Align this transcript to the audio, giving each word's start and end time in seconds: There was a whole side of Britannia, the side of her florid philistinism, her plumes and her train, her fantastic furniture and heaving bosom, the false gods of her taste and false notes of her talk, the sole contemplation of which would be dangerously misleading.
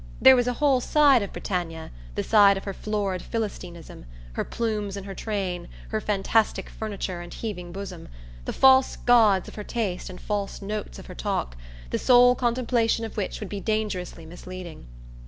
There 0.19 0.35
was 0.35 0.47
a 0.47 0.53
whole 0.53 0.81
side 0.81 1.21
of 1.21 1.31
Britannia, 1.31 1.91
the 2.15 2.23
side 2.23 2.57
of 2.57 2.63
her 2.63 2.73
florid 2.73 3.21
philistinism, 3.21 4.05
her 4.33 4.43
plumes 4.43 4.97
and 4.97 5.05
her 5.05 5.13
train, 5.13 5.67
her 5.89 6.01
fantastic 6.01 6.69
furniture 6.71 7.21
and 7.21 7.31
heaving 7.31 7.71
bosom, 7.71 8.09
the 8.45 8.51
false 8.51 8.95
gods 8.95 9.47
of 9.47 9.53
her 9.53 9.63
taste 9.63 10.09
and 10.09 10.19
false 10.19 10.59
notes 10.59 10.97
of 10.97 11.05
her 11.05 11.13
talk, 11.13 11.55
the 11.91 11.99
sole 11.99 12.33
contemplation 12.33 13.05
of 13.05 13.15
which 13.15 13.39
would 13.39 13.49
be 13.49 13.59
dangerously 13.59 14.25
misleading. 14.25 14.87